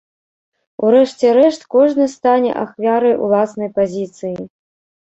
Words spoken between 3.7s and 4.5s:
пазіцыі.